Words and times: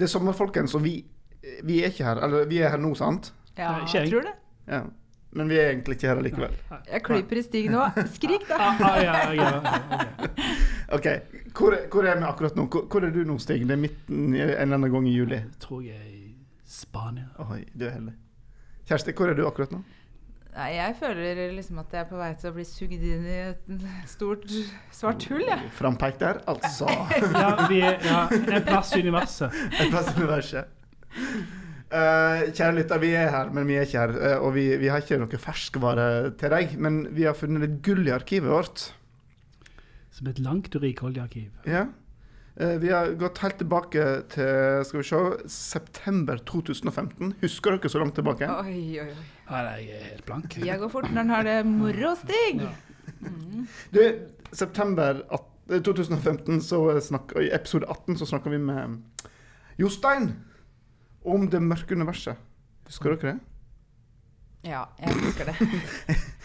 Det 0.00 0.06
er 0.06 0.12
sommer, 0.14 0.32
folkens, 0.32 0.72
og 0.78 0.80
vi, 0.86 0.94
vi 1.68 1.82
er 1.82 1.92
ikke 1.92 2.06
her. 2.06 2.22
Eller 2.24 2.48
vi 2.48 2.62
er 2.64 2.72
her 2.72 2.80
nå, 2.80 2.94
sant? 2.96 3.34
Ja, 3.58 3.74
jeg. 3.84 4.08
tror 4.08 4.24
det. 4.24 4.32
Ja. 4.70 4.80
Men 5.36 5.50
vi 5.52 5.58
er 5.60 5.68
egentlig 5.70 5.94
ikke 5.98 6.08
her 6.08 6.22
likevel. 6.24 6.54
Jeg 6.90 7.02
klyper 7.06 7.38
i 7.38 7.42
stig 7.44 7.68
nå. 7.70 7.84
Skrik, 8.16 8.48
da. 8.48 8.56
Ah, 8.64 8.80
ah, 8.88 8.96
ja, 9.04 9.18
ja, 9.36 9.50
ok. 10.96 11.06
Hvor, 11.54 11.76
hvor 11.92 12.08
er 12.08 12.18
vi 12.18 12.26
akkurat 12.26 12.56
nå? 12.58 12.64
Hvor, 12.72 12.88
hvor 12.90 13.06
er 13.06 13.12
du 13.14 13.20
nå, 13.28 13.36
Stig? 13.42 13.62
Det 13.68 13.76
er 13.76 13.82
midten 13.84 14.24
en 14.32 14.40
eller 14.40 14.74
annen 14.78 14.90
gang 14.90 15.06
i 15.06 15.14
juli. 15.14 15.38
Jeg 15.38 15.60
tror 15.62 15.84
jeg 15.86 16.00
er 16.00 16.10
i 16.16 16.32
Spania. 16.66 17.28
Oi, 17.46 17.60
du 17.74 17.86
er 17.86 17.94
heldig. 17.98 18.16
Kjersti, 18.88 19.14
hvor 19.14 19.30
er 19.30 19.38
du 19.38 19.44
akkurat 19.46 19.74
nå? 19.74 19.84
Nei, 20.50 20.70
jeg 20.74 20.96
føler 20.98 21.52
liksom 21.54 21.78
at 21.78 21.92
jeg 21.94 22.02
er 22.02 22.08
på 22.10 22.18
vei 22.18 22.30
til 22.40 22.50
å 22.50 22.54
bli 22.56 22.64
sugd 22.66 23.04
inn 23.06 23.26
i 23.28 23.36
et 23.44 23.70
stort, 24.10 24.46
svart 24.94 25.26
hull, 25.30 25.44
jeg. 25.46 25.70
Frampeik 25.78 26.18
der, 26.22 26.42
altså. 26.50 26.90
Ja, 27.40 27.52
vi 27.70 27.78
er 27.86 28.02
ja, 28.02 28.24
en 28.26 28.66
plass 28.66 28.90
i 28.96 29.02
universet. 29.04 29.54
Et 29.78 29.92
plass 29.92 30.10
i 30.10 30.16
universet. 30.18 30.76
Uh, 31.90 32.46
kjære 32.54 32.74
lytter, 32.76 33.00
vi 33.02 33.12
er 33.18 33.32
her, 33.34 33.48
men 33.54 33.66
vi 33.66 33.78
er 33.78 33.86
ikke 33.86 34.02
her. 34.02 34.12
Uh, 34.14 34.46
og 34.46 34.54
vi, 34.58 34.66
vi 34.78 34.90
har 34.90 35.02
ikke 35.02 35.18
noe 35.22 35.42
ferskvare 35.42 36.08
til 36.38 36.54
deg. 36.54 36.74
Men 36.82 37.00
vi 37.14 37.26
har 37.26 37.38
funnet 37.38 37.66
litt 37.66 37.78
gull 37.86 38.02
i 38.06 38.14
arkivet 38.14 38.50
vårt. 38.50 38.84
Som 40.14 40.30
et 40.30 40.42
langt 40.42 40.74
og 40.74 40.82
rikholdig 40.86 41.22
arkiv. 41.22 41.50
Ja. 41.66 41.86
Eh, 42.60 42.68
vi 42.68 42.90
har 42.92 43.14
gått 43.16 43.38
helt 43.40 43.56
tilbake 43.56 44.02
til 44.34 44.82
skal 44.84 45.00
vi 45.00 45.04
se, 45.08 45.20
september 45.48 46.40
2015. 46.44 47.32
Husker 47.40 47.76
dere 47.78 47.88
så 47.88 48.02
langt 48.02 48.18
tilbake? 48.18 48.48
Oi, 48.66 49.00
oi, 49.00 49.06
oi. 49.14 49.28
Her 49.48 49.68
er 49.70 49.78
jeg 49.80 49.96
er 49.96 50.10
helt 50.10 50.26
blank. 50.28 50.50
Tida 50.52 50.76
går 50.82 50.92
fort 50.92 51.08
når 51.08 51.22
en 51.22 51.32
har 51.32 51.48
det 51.48 51.54
moro, 51.64 52.12
Stig. 52.20 52.60
Ja. 52.60 52.74
Du, 53.94 54.02
september 54.52 55.22
eh, 55.32 55.80
2015, 55.80 56.60
så 56.66 56.82
snakk, 57.00 57.32
i 57.40 57.48
episode 57.56 57.88
18, 57.88 58.20
så 58.20 58.28
snakka 58.28 58.52
vi 58.52 58.60
med 58.60 59.00
Jostein 59.80 60.34
om 61.24 61.48
det 61.48 61.62
mørke 61.64 61.96
universet. 61.96 62.36
Husker 62.90 63.14
dere 63.14 63.32
det? 63.32 63.38
Ja, 64.68 64.84
jeg 65.00 65.16
husker 65.16 65.48
det. 65.48 65.56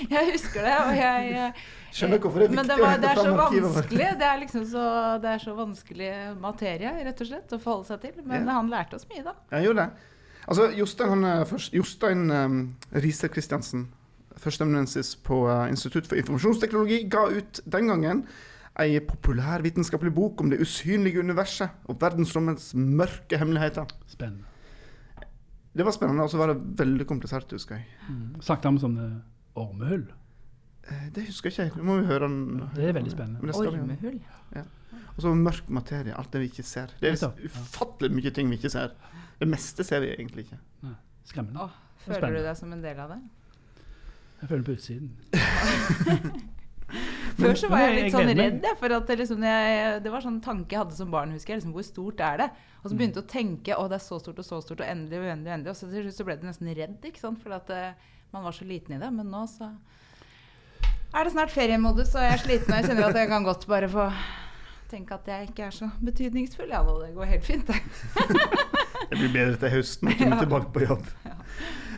Jeg 0.14 0.32
husker 0.32 0.62
det, 0.64 0.74
og 0.86 0.94
jeg 0.96 1.30
jeg- 1.34 1.52
Skjønner 1.90 2.20
hvorfor 2.22 2.38
det 2.38 2.46
er 2.46 2.52
Men 2.54 2.58
viktig 2.64 2.70
det, 2.70 2.78
å 2.78 2.86
var, 2.86 2.98
det 3.02 3.08
er 3.10 3.18
så 3.18 3.32
vanskelig. 3.34 4.08
Det 4.20 4.26
er 4.28 4.36
liksom 4.44 4.64
så, 4.70 4.82
det 5.22 5.30
er 5.32 5.40
så 5.42 5.54
vanskelig 5.58 6.10
materie, 6.40 6.92
rett 7.04 7.20
og 7.24 7.26
slett, 7.26 7.54
å 7.56 7.58
forholde 7.58 7.88
seg 7.88 8.00
til. 8.04 8.20
Men 8.24 8.46
Ja. 8.46 8.52
han 8.60 8.68
lærte 8.70 8.94
oss 8.94 9.06
mye, 9.10 9.24
da. 9.26 9.32
Ja, 9.50 9.56
jeg 9.58 9.66
gjorde 9.66 9.86
det. 9.86 10.06
Altså, 10.46 10.68
Jostein, 10.78 11.08
han 11.10 11.24
er 11.24 11.42
først, 11.50 11.72
Jostein 11.74 12.30
um, 12.30 12.60
Riise 12.94 13.28
Christiansen, 13.28 13.88
førsteamanuensis 14.38 15.16
på 15.26 15.40
uh, 15.50 15.66
Institutt 15.68 16.06
for 16.06 16.16
informasjonsteknologi, 16.16 17.02
ga 17.10 17.26
ut 17.34 17.60
den 17.66 17.90
gangen 17.90 18.22
ei 18.80 19.00
populærvitenskapelig 19.04 20.14
bok 20.14 20.40
om 20.40 20.50
det 20.50 20.60
usynlige 20.62 21.18
universet 21.20 21.70
og 21.90 21.98
verdensrommets 22.00 22.70
mørke 22.74 23.36
hemmeligheter. 23.36 23.90
Spennende. 24.08 24.46
Det 25.74 25.84
var 25.86 25.92
spennende, 25.94 26.22
og 26.22 26.30
så 26.30 26.38
var 26.38 26.54
det 26.54 26.62
veldig 26.78 27.06
komplisert, 27.06 27.50
husker 27.50 27.76
jeg. 27.76 27.86
Mm. 28.08 28.40
Snakket 28.42 28.66
om 28.72 28.78
sånne 28.82 29.10
ormehull. 29.58 30.06
Eh, 30.90 31.08
Det 31.14 31.26
husker 31.26 31.50
jeg 31.50 31.70
ikke. 31.70 31.80
Nå 31.82 31.88
må 31.88 31.98
vi 32.00 32.06
høre 32.10 32.28
den. 32.28 32.68
Det 32.74 32.88
er 32.88 32.92
veldig 32.96 33.12
spennende. 33.12 33.40
Ormehull? 33.54 33.88
det. 33.88 33.98
Ormehull. 33.98 34.20
Og 35.16 35.22
så 35.22 35.34
mørk 35.36 35.68
materie, 35.68 36.14
alt 36.16 36.32
det 36.32 36.40
vi 36.40 36.48
ikke 36.50 36.62
ser. 36.66 36.92
Det 37.00 37.10
er 37.12 37.44
ufattelig 37.44 38.12
mye 38.14 38.30
ting 38.34 38.48
vi 38.50 38.56
ikke 38.56 38.70
ser. 38.72 38.94
Det 39.40 39.48
meste 39.48 39.84
ser 39.84 40.00
vi 40.04 40.14
egentlig 40.14 40.46
ikke. 40.46 40.58
Skremmende. 41.28 41.66
Åh, 41.66 41.76
føler 42.06 42.18
spennende. 42.18 42.40
du 42.40 42.48
deg 42.48 42.56
som 42.56 42.72
en 42.72 42.82
del 42.82 43.02
av 43.04 43.12
det? 43.14 43.20
Jeg 44.40 44.48
føler 44.48 44.64
på 44.64 44.72
utsiden. 44.78 45.10
Før 47.40 47.54
så 47.56 47.68
var 47.70 47.84
jeg 47.84 47.96
litt 47.96 48.14
sånn 48.14 48.32
redd, 48.34 48.64
for 48.80 48.92
at 48.96 49.06
det, 49.08 49.16
liksom, 49.20 49.44
jeg, 49.46 50.00
det 50.04 50.12
var 50.12 50.24
sånn 50.24 50.40
tanke 50.44 50.74
jeg 50.74 50.82
hadde 50.82 50.96
som 50.96 51.12
barn, 51.12 51.34
husker 51.36 51.54
jeg. 51.54 51.60
Liksom, 51.60 51.74
hvor 51.76 51.86
stort 51.86 52.22
er 52.26 52.40
det? 52.42 52.48
Og 52.80 52.88
så 52.90 52.96
begynte 52.96 53.20
jeg 53.20 53.26
å 53.26 53.30
tenke 53.30 53.76
å 53.78 53.84
det 53.90 53.98
er 54.00 54.04
så 54.04 54.18
stort 54.22 54.40
og 54.42 54.46
så 54.46 54.58
stort 54.64 54.82
og 54.82 54.88
endelig 54.88 55.20
og 55.20 55.28
uendelig 55.28 55.46
og 55.46 55.54
uendelig. 55.54 55.74
Og 55.74 55.78
så 55.78 55.90
til 55.92 56.06
slutt 56.06 56.18
så 56.18 56.26
ble 56.26 56.36
du 56.40 56.46
nesten 56.48 56.72
redd, 56.80 56.96
ikke 57.10 57.22
sant? 57.22 57.40
For 57.44 57.54
at 57.56 57.70
eh, 57.76 58.08
man 58.32 58.44
var 58.46 58.52
så 58.56 58.64
liten 58.68 58.94
i 58.96 59.00
det. 59.02 59.10
Men 59.12 59.30
nå 59.32 59.44
så 59.50 59.70
er 61.10 61.24
det 61.26 61.32
snart 61.34 61.50
feriemodus, 61.50 62.12
og 62.14 62.22
jeg 62.22 62.32
er 62.36 62.42
sliten 62.44 62.72
og 62.72 62.78
jeg 62.78 62.90
kjenner 62.90 63.08
at 63.10 63.16
jeg 63.18 63.28
kan 63.32 63.44
godt 63.48 63.66
bare 63.66 63.88
få 63.90 64.04
tenke 64.90 65.14
at 65.14 65.26
jeg 65.30 65.48
ikke 65.50 65.64
er 65.68 65.74
så 65.74 65.88
betydningsfull. 66.02 66.70
Ja, 66.70 66.82
nå, 66.86 66.96
det 67.02 67.12
går 67.14 67.24
helt 67.34 67.46
fint, 67.46 67.66
det. 67.66 67.80
Det 69.10 69.18
blir 69.18 69.32
bedre 69.34 69.56
til 69.58 69.72
høsten 69.74 70.06
når 70.06 70.18
kommer 70.20 70.36
Ja. 70.38 70.42
tilbake 70.44 70.68
på 70.74 70.82
jobb. 70.84 71.06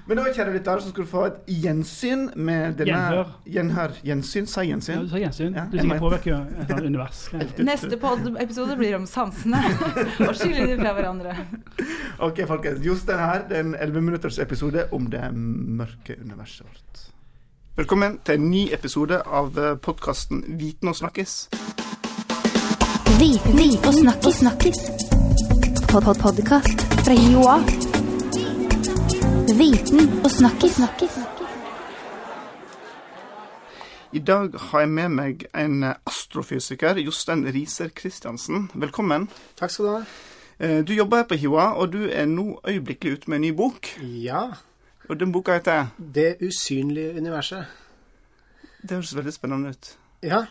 Men 0.07 0.19
da, 0.19 0.25
kjære 0.35 0.53
lytter, 0.57 0.81
så 0.83 0.91
skal 0.91 1.05
du 1.05 1.09
få 1.11 1.21
et 1.29 1.37
gjensyn 1.63 2.25
med 2.35 2.75
denne 2.81 2.91
Gjenhør. 2.91 3.29
Gjenhør. 3.47 3.93
Gjensyn, 4.03 4.49
si 4.51 4.65
Ja, 4.67 4.77
du 4.77 5.09
sa 5.09 5.21
gjensyn. 5.21 5.55
Ja, 5.55 5.67
Du 5.71 5.79
sikkert 5.79 6.01
påvirker 6.03 6.31
jo 6.31 6.39
et 6.63 6.73
annet 6.75 6.89
univers. 6.91 7.21
Neste 7.71 7.99
pod-episode 8.03 8.77
blir 8.77 8.97
om 8.99 9.07
sansene. 9.07 9.61
og 10.29 10.35
skille 10.35 10.67
dem 10.73 10.83
fra 10.83 10.95
hverandre. 10.97 11.37
Ok, 12.19 12.43
folkens. 12.51 12.83
Jostein 12.83 13.23
her. 13.23 13.47
Det 13.49 13.61
er 13.61 13.67
en 13.69 13.77
11 13.79 14.03
minutters 14.03 14.39
episode 14.43 14.89
om 14.93 15.07
det 15.11 15.23
mørke 15.35 16.19
universet 16.19 16.67
vårt. 16.67 17.07
Velkommen 17.77 18.19
til 18.27 18.41
en 18.41 18.51
ny 18.51 18.67
episode 18.75 19.23
av 19.23 19.55
podkasten 19.87 20.43
Viten 20.59 20.91
og 20.91 20.99
snakkes. 20.99 21.47
Viten 23.23 24.11
og 24.11 24.35
snakkes. 24.35 24.83
Pod 25.89 26.03
-pod 26.03 26.21
Podkast 26.21 26.85
fra 27.07 27.15
Joa. 27.15 27.82
Viten 29.59 30.09
og 30.25 30.31
snakkis. 30.31 30.79
I 34.13 34.19
dag 34.19 34.55
har 34.61 34.81
jeg 34.85 34.89
med 34.93 35.09
meg 35.17 35.45
en 35.57 35.85
astrofysiker, 36.07 36.99
Jostein 37.01 37.45
Riiser 37.55 37.89
Christiansen. 37.97 38.69
Velkommen. 38.75 39.29
Takk 39.59 39.71
skal 39.73 39.85
du 39.85 39.91
ha. 39.91 40.03
Eh, 40.61 40.83
Du 40.85 40.93
jobber 40.95 41.17
her 41.17 41.25
på 41.25 41.35
HiOA, 41.35 41.67
og 41.81 41.93
du 41.93 42.09
er 42.13 42.27
nå 42.27 42.61
øyeblikkelig 42.69 43.13
ute 43.13 43.31
med 43.31 43.37
en 43.37 43.43
ny 43.43 43.53
bok. 43.57 43.87
Ja, 44.03 44.51
Og 45.09 45.21
den 45.21 45.33
boka 45.33 45.53
heter 45.55 45.87
Det 46.15 46.37
usynlige 46.41 47.17
universet. 47.19 47.65
Det 48.83 48.91
høres 48.91 49.17
veldig 49.17 49.33
spennende 49.33 49.69
ut. 49.71 49.97
Ja, 50.23 50.45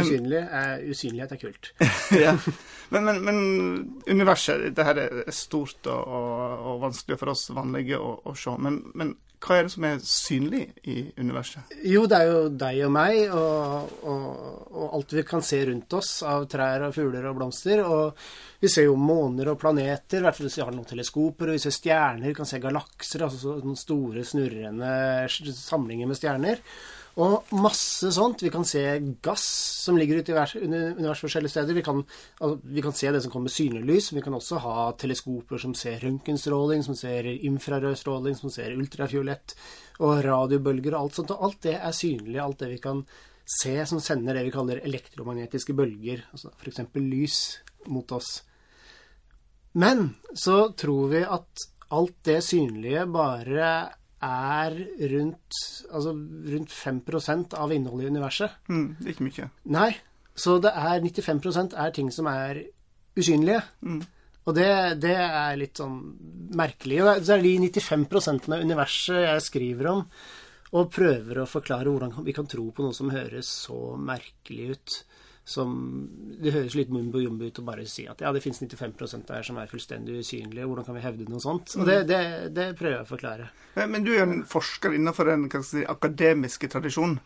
usynlig 0.00 0.40
er, 0.42 0.80
usynlighet 0.90 1.34
er 1.36 1.40
kult. 1.40 1.70
ja. 2.24 2.34
men, 2.94 3.04
men, 3.08 3.20
men 3.24 3.38
universet, 4.10 4.70
det 4.76 4.88
her 4.88 5.02
er 5.06 5.22
stort 5.34 5.86
og, 5.86 6.02
og, 6.02 6.64
og 6.72 6.82
vanskelig 6.88 7.20
for 7.20 7.34
oss 7.34 7.46
vanlige 7.54 8.00
å, 8.00 8.16
å 8.24 8.36
se. 8.38 8.56
Men, 8.64 8.80
men 8.98 9.14
hva 9.44 9.58
er 9.58 9.66
det 9.66 9.72
som 9.74 9.84
er 9.84 9.98
synlig 10.08 10.62
i 10.88 11.02
universet? 11.20 11.74
Jo, 11.84 12.06
det 12.08 12.16
er 12.16 12.30
jo 12.30 12.40
deg 12.56 12.78
og 12.86 12.92
meg, 12.94 13.34
og, 13.36 13.90
og, 14.08 14.84
alt 14.96 15.14
vi 15.18 15.24
kan 15.28 15.44
se 15.44 15.58
rundt 15.68 15.96
oss 15.98 16.14
av 16.24 16.46
trær 16.50 16.86
og 16.86 16.94
fugler 16.96 17.28
og 17.28 17.36
blomster. 17.36 17.82
Og 17.84 18.16
vi 18.62 18.70
ser 18.72 18.88
jo 18.88 18.96
måner 18.96 19.52
og 19.52 19.58
planeter, 19.60 20.22
i 20.22 20.24
hvert 20.24 20.38
fall 20.38 20.48
hvis 20.48 20.58
vi 20.60 20.64
har 20.64 20.72
noen 20.72 20.88
teleskoper, 20.88 21.50
og 21.50 21.58
vi 21.58 21.64
ser 21.66 21.76
stjerner, 21.76 22.30
vi 22.30 22.38
kan 22.38 22.48
se 22.48 22.62
galakser, 22.62 23.26
altså 23.26 23.58
sånne 23.58 23.76
store, 23.76 24.24
snurrende 24.24 24.94
samlinger 25.28 26.08
med 26.08 26.20
stjerner. 26.20 26.64
Og 27.14 27.52
masse 27.54 28.10
sånt. 28.10 28.42
Vi 28.42 28.50
kan 28.50 28.64
se 28.66 28.82
gass 29.22 29.44
som 29.84 29.98
ligger 29.98 30.18
ute 30.18 30.32
i 30.32 30.34
vers- 30.34 31.20
forskjellige 31.20 31.52
steder. 31.52 31.74
Vi 31.74 31.82
kan, 31.86 32.00
altså, 32.40 32.58
vi 32.64 32.82
kan 32.82 32.92
se 32.92 33.10
det 33.14 33.20
som 33.22 33.30
kommer 33.30 33.46
med 33.50 33.54
synlig 33.54 33.84
lys. 33.86 34.12
Vi 34.12 34.22
kan 34.22 34.34
også 34.34 34.58
ha 34.58 34.92
teleskoper 34.98 35.58
som 35.62 35.74
ser 35.78 36.00
røntgenstråling, 36.02 36.82
som 36.82 36.96
ser 36.98 37.28
infrarød 37.30 37.94
stråling, 37.96 38.34
som 38.34 38.50
ser 38.50 38.74
ultrafiolett, 38.74 39.54
og 40.00 40.24
radiobølger 40.24 40.94
og 40.94 41.04
alt 41.04 41.20
sånt. 41.20 41.30
Og 41.30 41.44
alt 41.44 41.62
det 41.62 41.76
er 41.78 41.94
synlig. 41.94 42.40
Alt 42.42 42.58
det 42.64 42.72
vi 42.74 42.82
kan 42.82 43.04
se 43.44 43.76
som 43.86 44.00
sender 44.00 44.34
det 44.34 44.46
vi 44.48 44.54
kaller 44.54 44.82
elektromagnetiske 44.82 45.76
bølger, 45.76 46.24
altså 46.32 46.50
f.eks. 46.58 46.80
lys, 46.96 47.38
mot 47.86 48.10
oss. 48.16 48.42
Men 49.74 50.14
så 50.34 50.72
tror 50.72 51.10
vi 51.12 51.22
at 51.22 51.68
alt 51.94 52.16
det 52.26 52.40
synlige 52.42 53.04
bare 53.12 53.68
er 54.24 54.76
rundt, 55.12 55.60
altså 55.90 56.14
rundt 56.54 56.72
5% 56.74 57.56
av 57.60 57.72
innholdet 57.74 58.08
i 58.08 58.12
universet. 58.14 58.58
Mm, 58.72 58.88
ikke 59.12 59.28
mye. 59.28 59.48
Nei. 59.76 59.90
Så 60.34 60.56
det 60.62 60.72
er 60.74 61.02
95% 61.04 61.76
er 61.78 61.92
ting 61.94 62.10
som 62.10 62.26
er 62.30 62.64
usynlige. 63.14 63.60
Mm. 63.86 64.00
Og 64.44 64.56
det, 64.56 64.70
det 65.00 65.14
er 65.14 65.58
litt 65.60 65.80
sånn 65.80 66.00
merkelig. 66.56 67.00
Og 67.04 67.24
så 67.24 67.36
er 67.36 67.44
det 67.44 67.52
de 67.54 67.70
95% 67.70 68.50
av 68.50 68.64
universet 68.64 69.22
jeg 69.24 69.44
skriver 69.46 69.90
om, 69.92 70.02
og 70.74 70.90
prøver 70.92 71.40
å 71.40 71.48
forklare 71.48 71.90
hvordan 71.92 72.26
vi 72.26 72.34
kan 72.36 72.48
tro 72.50 72.66
på 72.74 72.84
noe 72.84 72.96
som 72.96 73.12
høres 73.14 73.50
så 73.68 73.94
merkelig 74.00 74.74
ut. 74.74 74.98
Som 75.44 75.74
Det 76.40 76.54
høres 76.54 76.74
litt 76.78 76.92
mumbo 76.92 77.20
jumbo 77.20 77.44
ut 77.44 77.58
å 77.60 77.66
bare 77.66 77.84
si 77.88 78.06
at 78.08 78.22
ja, 78.24 78.30
det 78.32 78.40
fins 78.40 78.62
95% 78.62 79.26
der 79.28 79.44
som 79.44 79.58
er 79.60 79.68
fullstendig 79.68 80.22
usynlige. 80.24 80.64
Hvordan 80.64 80.86
kan 80.88 80.96
vi 80.96 81.04
hevde 81.04 81.28
noe 81.28 81.42
sånt? 81.44 81.74
Og 81.76 81.88
det, 81.88 81.98
det, 82.08 82.20
det 82.56 82.70
prøver 82.78 82.96
jeg 82.96 83.04
å 83.04 83.10
forklare. 83.10 83.50
Men, 83.76 83.92
men 83.92 84.06
du 84.06 84.14
er 84.14 84.24
en 84.24 84.40
forsker 84.48 84.96
innenfor 84.96 85.28
den 85.28 85.50
si, 85.60 85.84
akademiske 85.84 86.72
tradisjonen. 86.72 87.20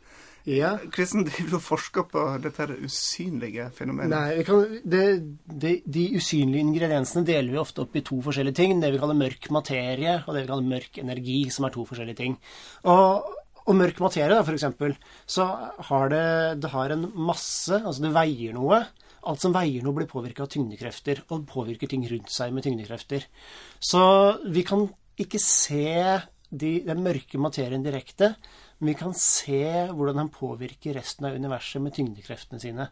Ja. 0.48 0.76
Kristen, 0.94 1.26
driver 1.26 1.50
du 1.50 1.56
og 1.58 1.64
forsker 1.64 2.06
på 2.08 2.22
dette 2.42 2.62
her 2.62 2.70
usynlige 2.80 3.68
fenomenet? 3.76 4.12
Nei, 4.14 4.38
vi 4.38 4.44
kan, 4.48 4.76
det, 4.80 5.02
det, 5.44 5.72
De 5.84 6.04
usynlige 6.16 6.64
ingrediensene 6.64 7.26
deler 7.28 7.52
vi 7.52 7.60
ofte 7.60 7.84
opp 7.84 7.98
i 7.98 8.04
to 8.06 8.20
forskjellige 8.24 8.56
ting. 8.56 8.78
Det 8.80 8.92
vi 8.94 9.00
kaller 9.02 9.18
mørk 9.18 9.50
materie, 9.54 10.20
og 10.24 10.32
det 10.34 10.46
vi 10.46 10.50
kaller 10.52 10.70
mørk 10.70 11.02
energi, 11.02 11.40
som 11.54 11.68
er 11.68 11.74
to 11.74 11.84
forskjellige 11.88 12.20
ting. 12.22 12.38
Og, 12.88 13.28
og 13.68 13.76
mørk 13.76 14.00
materie, 14.00 14.32
da, 14.32 14.40
eksempel, 14.56 14.94
så 15.28 15.44
har 15.90 16.08
det, 16.12 16.24
det 16.62 16.70
har 16.72 16.94
en 16.94 17.04
masse 17.14 17.76
Altså 17.76 18.06
det 18.06 18.14
veier 18.16 18.56
noe, 18.56 18.80
Alt 19.28 19.42
som 19.42 19.52
veier 19.52 19.82
noe, 19.84 19.96
blir 19.96 20.08
påvirka 20.08 20.44
av 20.44 20.50
tyngdekrefter, 20.52 21.24
og 21.34 21.46
påvirker 21.50 21.90
ting 21.90 22.04
rundt 22.08 22.30
seg 22.32 22.52
med 22.54 22.64
tyngdekrefter. 22.64 23.26
Så 23.82 24.00
vi 24.54 24.62
kan 24.64 24.86
ikke 25.20 25.40
se 25.42 25.90
de, 26.48 26.70
den 26.86 27.02
mørke 27.04 27.40
materien 27.42 27.84
direkte, 27.84 28.30
men 28.78 28.92
vi 28.92 28.98
kan 29.00 29.12
se 29.18 29.60
hvordan 29.90 30.22
den 30.22 30.30
påvirker 30.32 30.96
resten 30.96 31.28
av 31.28 31.36
universet 31.36 31.82
med 31.82 31.96
tyngdekreftene 31.98 32.62
sine. 32.62 32.88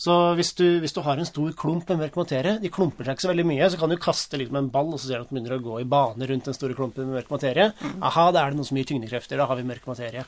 Så 0.00 0.14
hvis 0.38 0.54
du, 0.56 0.64
hvis 0.80 0.94
du 0.96 1.02
har 1.04 1.20
en 1.20 1.28
stor 1.28 1.52
klump 1.60 1.90
med 1.90 2.00
mørk 2.00 2.16
materie, 2.22 2.56
de 2.62 2.72
klumper 2.72 3.04
seg 3.04 3.18
ikke 3.18 3.26
så 3.26 3.32
veldig 3.34 3.48
mye, 3.50 3.68
så 3.68 3.80
kan 3.80 3.92
du 3.92 3.98
kaste 4.00 4.40
liksom 4.40 4.56
en 4.56 4.72
ball, 4.72 4.94
og 4.94 5.00
så 5.00 5.10
ser 5.10 5.20
du 5.20 5.26
at 5.26 5.32
den 5.32 5.36
begynner 5.36 5.58
å 5.58 5.66
gå 5.66 5.76
i 5.82 5.88
bane 5.92 6.28
rundt 6.30 6.48
den 6.48 6.56
store 6.56 6.76
klumpen 6.78 7.04
med 7.04 7.18
mørk 7.18 7.32
materie. 7.34 7.68
Aha, 8.00 8.26
da 8.32 8.42
er 8.42 8.54
det 8.54 8.60
noe 8.60 8.68
som 8.68 8.80
gir 8.80 8.88
tyngdekrefter, 8.88 9.40
da 9.40 9.48
har 9.50 9.60
vi 9.60 9.68
mørk 9.68 9.84
materie. 9.90 10.24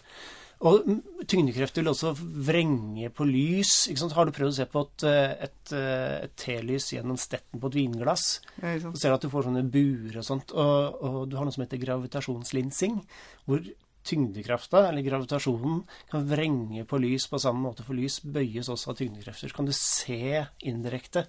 Og 0.63 0.85
mm, 0.87 0.99
tyngdekrefter 1.27 1.83
vil 1.83 1.91
også 1.91 2.13
vrenge 2.47 3.09
på 3.17 3.27
lys. 3.27 3.73
Har 4.15 4.29
du 4.29 4.35
prøvd 4.37 4.53
å 4.53 4.59
se 4.61 4.67
på 4.71 4.83
et, 4.87 5.07
et, 5.49 5.73
et 5.75 6.35
telys 6.39 6.91
gjennom 6.93 7.19
stetten 7.19 7.63
på 7.63 7.71
et 7.73 7.79
vinglass? 7.81 8.27
Ja. 8.61 8.77
Så 8.85 8.93
ser 9.01 9.15
du 9.15 9.17
at 9.17 9.25
du 9.25 9.33
får 9.33 9.49
sånne 9.49 9.65
buer 9.73 10.21
og 10.21 10.27
sånt, 10.27 10.53
og, 10.53 11.01
og 11.01 11.19
du 11.33 11.39
har 11.39 11.49
noe 11.49 11.55
som 11.55 11.65
heter 11.65 11.83
gravitasjonslinsing, 11.83 13.01
hvor 13.49 13.65
tyngdekrafta, 14.07 14.87
eller 14.89 15.05
gravitasjonen, 15.07 15.83
kan 16.11 16.25
vrenge 16.29 16.87
på 16.89 17.01
lys 17.03 17.29
på 17.31 17.41
samme 17.43 17.65
måte, 17.69 17.85
for 17.87 17.99
lys 17.99 18.21
bøyes 18.25 18.71
også 18.73 18.93
av 18.93 18.99
tyngdekrefter. 19.01 19.51
Så 19.51 19.59
kan 19.59 19.69
du 19.69 19.75
se 19.77 20.45
indirekte 20.69 21.27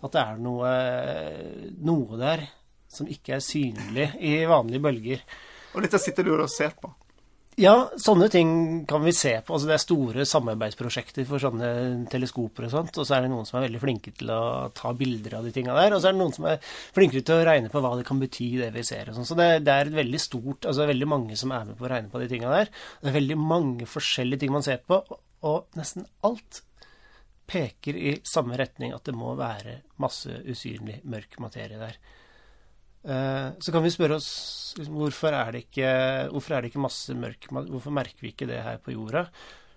at 0.00 0.14
det 0.14 0.22
er 0.22 0.40
noe, 0.40 0.72
noe 1.84 2.20
der 2.20 2.46
som 2.90 3.08
ikke 3.10 3.36
er 3.36 3.44
synlig 3.44 4.08
i 4.18 4.40
vanlige 4.50 4.82
bølger. 4.82 5.22
Og 5.74 5.84
dette 5.84 6.00
sitter 6.02 6.26
du 6.26 6.34
og 6.34 6.48
ser 6.50 6.74
på. 6.80 6.90
Ja, 7.60 7.90
sånne 8.00 8.30
ting 8.32 8.50
kan 8.88 9.02
vi 9.04 9.12
se 9.12 9.34
på. 9.44 9.52
Altså, 9.52 9.68
det 9.68 9.74
er 9.74 9.82
store 9.82 10.24
samarbeidsprosjekter 10.28 11.26
for 11.28 11.42
sånne 11.42 11.72
teleskoper 12.08 12.64
og 12.64 12.72
sånt. 12.72 12.96
Og 12.96 13.04
så 13.04 13.18
er 13.18 13.26
det 13.26 13.32
noen 13.34 13.44
som 13.48 13.58
er 13.58 13.66
veldig 13.66 13.82
flinke 13.82 14.14
til 14.16 14.32
å 14.32 14.70
ta 14.76 14.94
bilder 14.96 15.36
av 15.36 15.44
de 15.44 15.52
tinga 15.52 15.74
der. 15.76 15.92
Og 15.92 16.00
så 16.00 16.08
er 16.08 16.16
det 16.16 16.22
noen 16.22 16.32
som 16.32 16.46
er 16.48 16.62
flinkere 16.96 17.26
til 17.26 17.36
å 17.36 17.44
regne 17.44 17.68
på 17.72 17.82
hva 17.84 17.90
det 17.98 18.06
kan 18.08 18.22
bety, 18.22 18.48
det 18.62 18.70
vi 18.72 18.84
ser 18.88 19.10
og 19.10 19.18
sånn. 19.18 19.28
Så 19.28 19.36
det, 19.36 19.50
det 19.66 19.74
er 19.76 19.92
veldig 19.92 20.20
stort 20.22 20.64
Altså 20.70 20.80
det 20.80 20.86
er 20.86 20.92
veldig 20.94 21.10
mange 21.12 21.36
som 21.36 21.52
er 21.52 21.68
med 21.68 21.76
på 21.76 21.84
å 21.84 21.92
regne 21.92 22.12
på 22.14 22.22
de 22.22 22.30
tinga 22.32 22.54
der. 22.54 22.72
Det 23.02 23.12
er 23.12 23.18
veldig 23.18 23.38
mange 23.42 23.90
forskjellige 23.92 24.44
ting 24.44 24.56
man 24.56 24.64
ser 24.64 24.80
på, 24.86 25.02
og 25.50 25.76
nesten 25.76 26.08
alt 26.24 26.62
peker 27.50 27.98
i 27.98 28.14
samme 28.24 28.56
retning 28.56 28.96
at 28.96 29.04
det 29.04 29.16
må 29.18 29.34
være 29.36 29.82
masse 30.00 30.32
usynlig 30.48 31.02
mørk 31.04 31.36
materie 31.44 31.76
der. 31.80 32.00
Eh, 33.04 33.48
Så 33.58 33.72
kan 33.72 33.82
vi 33.82 33.90
spørre 33.90 34.18
oss 34.20 34.74
liksom, 34.76 34.98
hvorfor, 35.00 35.32
er 35.32 35.52
det 35.52 35.64
ikke, 35.66 35.92
hvorfor 36.34 36.54
er 36.56 36.60
det 36.62 36.70
ikke 36.70 36.82
masse 36.84 37.14
mørk 37.16 37.48
Hvorfor 37.48 37.94
merker 37.96 38.20
vi 38.20 38.34
ikke 38.34 38.48
det 38.50 38.60
her 38.62 38.76
på 38.82 38.92
jorda? 38.92 39.26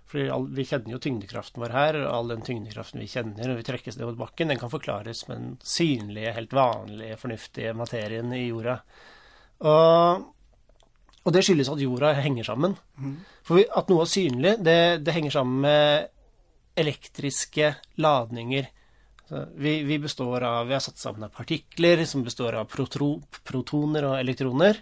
Fordi 0.05 0.27
all, 0.29 0.47
Vi 0.53 0.65
kjenner 0.67 0.91
jo 0.91 0.99
tyngdekraften 1.01 1.63
vår 1.63 1.71
her, 1.73 1.97
og 2.03 2.11
all 2.13 2.33
den 2.35 2.43
tyngdekraften 2.45 2.99
vi 3.01 3.07
kjenner 3.09 3.47
når 3.47 3.61
vi 3.61 3.65
trekkes 3.69 3.97
ned 3.97 4.05
mot 4.11 4.19
bakken, 4.19 4.51
den 4.51 4.59
kan 4.61 4.69
forklares 4.69 5.23
med 5.27 5.37
den 5.39 5.57
synlige, 5.63 6.33
helt 6.35 6.53
vanlige, 6.53 7.17
fornuftige 7.17 7.73
materien 7.73 8.33
i 8.35 8.43
jorda. 8.49 8.75
Og, 9.63 10.27
og 11.23 11.33
det 11.33 11.43
skyldes 11.47 11.71
at 11.71 11.81
jorda 11.81 12.13
henger 12.19 12.43
sammen. 12.43 12.75
For 13.47 13.55
vi, 13.57 13.65
at 13.65 13.89
noe 13.89 14.03
er 14.03 14.11
synlig, 14.11 14.53
det, 14.61 14.77
det 15.05 15.15
henger 15.15 15.31
sammen 15.31 15.61
med 15.63 16.09
elektriske 16.77 17.75
ladninger. 17.97 18.67
Vi, 19.29 19.73
vi 19.87 19.97
består 20.03 20.43
av 20.43 20.67
Vi 20.67 20.75
har 20.75 20.81
satt 20.83 20.99
sammen 20.99 21.23
av 21.25 21.31
partikler 21.33 22.03
som 22.05 22.25
består 22.25 22.57
av 22.59 22.67
protro, 22.69 23.15
protoner 23.47 24.09
og 24.09 24.17
elektroner. 24.19 24.81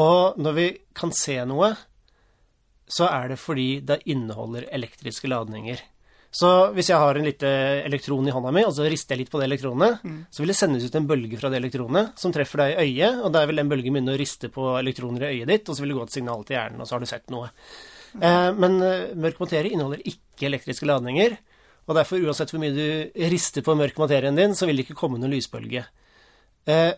Og 0.00 0.38
når 0.40 0.56
vi 0.56 0.66
kan 0.96 1.12
se 1.14 1.36
noe, 1.48 1.72
så 2.86 3.08
er 3.10 3.32
det 3.32 3.42
fordi 3.42 3.68
det 3.86 4.02
inneholder 4.12 4.68
elektriske 4.74 5.28
ladninger. 5.30 5.80
Så 6.36 6.48
hvis 6.76 6.90
jeg 6.90 7.00
har 7.00 7.16
en 7.16 7.24
lite 7.24 7.48
elektron 7.86 8.26
i 8.28 8.32
hånda 8.34 8.50
mi, 8.52 8.62
og 8.66 8.74
så 8.76 8.84
rister 8.90 9.14
jeg 9.14 9.24
litt 9.24 9.32
på 9.32 9.40
det 9.40 9.46
elektronet, 9.48 10.02
så 10.28 10.42
vil 10.42 10.52
det 10.52 10.58
sendes 10.58 10.84
ut 10.84 10.98
en 10.98 11.06
bølge 11.08 11.38
fra 11.40 11.48
det 11.52 11.62
elektronet 11.62 12.18
som 12.20 12.34
treffer 12.34 12.60
deg 12.60 12.72
i 12.74 12.82
øyet, 12.90 13.22
og 13.24 13.32
der 13.32 13.46
vil 13.48 13.62
den 13.62 13.70
bølgen 13.70 13.96
begynne 13.96 14.12
å 14.12 14.20
riste 14.20 14.50
på 14.52 14.74
elektroner 14.76 15.24
i 15.24 15.30
øyet 15.36 15.52
ditt, 15.52 15.68
og 15.70 15.76
så 15.76 15.84
vil 15.84 15.94
det 15.94 15.98
gå 16.00 16.04
et 16.04 16.16
signal 16.18 16.44
til 16.44 16.58
hjernen, 16.58 16.82
og 16.82 16.88
så 16.88 16.96
har 16.96 17.04
du 17.04 17.08
sett 17.08 17.32
noe. 17.32 17.48
Eh, 18.20 18.50
men 18.58 18.76
eh, 18.84 19.14
mørk 19.16 19.40
materie 19.46 19.72
inneholder 19.72 20.04
ikke 20.12 20.50
elektriske 20.50 20.88
ladninger, 20.90 21.38
og 21.86 21.94
derfor, 21.94 22.22
uansett 22.22 22.50
hvor 22.50 22.62
mye 22.62 22.74
du 22.74 23.26
rister 23.30 23.62
på 23.62 23.76
mørk 23.78 23.98
materien 24.02 24.38
din, 24.38 24.56
så 24.58 24.66
vil 24.66 24.78
det 24.78 24.88
ikke 24.88 24.98
komme 24.98 25.20
noen 25.22 25.34
lysbølge. 25.36 25.84
Eh, 26.66 26.92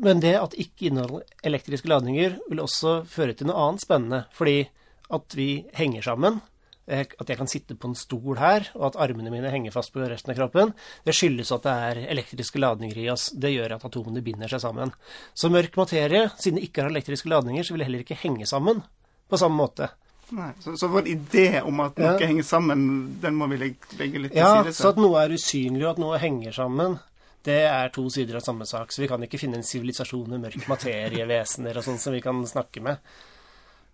men 0.00 0.20
det 0.20 0.36
at 0.36 0.56
ikke 0.60 0.88
inneholder 0.88 1.24
elektriske 1.44 1.88
ladninger, 1.88 2.38
vil 2.48 2.62
også 2.62 3.00
føre 3.08 3.36
til 3.36 3.48
noe 3.48 3.64
annet 3.64 3.84
spennende, 3.84 4.22
fordi 4.36 4.62
at 5.10 5.36
vi 5.36 5.48
henger 5.76 6.04
sammen, 6.04 6.38
eh, 6.86 7.04
at 7.04 7.32
jeg 7.32 7.40
kan 7.40 7.50
sitte 7.50 7.76
på 7.80 7.90
en 7.90 7.96
stol 7.96 8.36
her, 8.40 8.68
og 8.76 8.90
at 8.90 9.00
armene 9.08 9.32
mine 9.32 9.52
henger 9.52 9.72
fast 9.72 9.92
på 9.92 10.04
resten 10.04 10.34
av 10.34 10.38
kroppen, 10.38 10.74
det 11.08 11.16
skyldes 11.16 11.52
at 11.56 11.64
det 11.64 11.76
er 11.88 12.02
elektriske 12.12 12.60
ladninger 12.60 13.00
i 13.00 13.08
oss. 13.12 13.30
Det 13.32 13.54
gjør 13.54 13.76
at 13.78 13.88
atomene 13.88 14.24
binder 14.24 14.52
seg 14.52 14.60
sammen. 14.64 14.92
Så 15.32 15.52
mørk 15.52 15.80
materie, 15.80 16.28
siden 16.36 16.60
det 16.60 16.68
ikke 16.68 16.84
har 16.84 16.92
elektriske 16.92 17.32
ladninger, 17.32 17.64
så 17.64 17.72
vil 17.72 17.84
det 17.84 17.88
heller 17.88 18.04
ikke 18.04 18.20
henge 18.20 18.48
sammen 18.48 18.84
på 19.30 19.40
samme 19.40 19.56
måte. 19.60 19.88
Nei, 20.30 20.52
så, 20.62 20.76
så 20.78 20.86
vår 20.92 21.08
idé 21.10 21.46
om 21.66 21.80
at 21.82 21.96
noe 21.98 22.12
Ja. 22.20 22.26
henger 22.28 22.46
sammen, 22.46 22.82
den 23.20 23.34
må 23.34 23.48
vi 23.50 23.56
legge, 23.58 23.96
legge 23.98 24.20
litt 24.22 24.32
til 24.32 24.38
Ja, 24.44 24.62
side. 24.62 24.74
så 24.78 24.92
at 24.92 25.00
noe 25.02 25.18
er 25.24 25.34
usynlig, 25.34 25.82
og 25.86 25.90
at 25.96 26.02
noe 26.02 26.18
henger 26.22 26.52
sammen, 26.54 26.98
det 27.42 27.56
er 27.66 27.88
to 27.94 28.04
sider 28.12 28.36
av 28.38 28.44
samme 28.44 28.66
sak. 28.68 28.92
Så 28.92 29.00
vi 29.02 29.08
kan 29.08 29.22
ikke 29.24 29.40
finne 29.40 29.56
en 29.58 29.66
sivilisasjon 29.66 30.28
med 30.28 30.42
mørk 30.44 30.68
materievesener 30.70 31.76
og 31.80 31.86
sånn 31.86 31.98
som 31.98 32.12
vi 32.14 32.20
kan 32.22 32.42
snakke 32.46 32.82
med. 32.84 32.98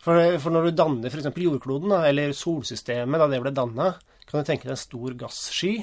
For, 0.02 0.18
for 0.42 0.50
når 0.54 0.68
du 0.68 0.76
danner 0.78 1.10
f.eks. 1.10 1.30
jordkloden, 1.40 1.90
da, 1.94 2.02
eller 2.10 2.34
solsystemet 2.36 3.18
da 3.22 3.26
det 3.30 3.40
ble 3.42 3.52
danna, 3.56 3.92
kan 4.28 4.42
du 4.42 4.46
tenke 4.48 4.66
deg 4.68 4.74
en 4.74 4.80
stor 4.82 5.14
gassky 5.18 5.76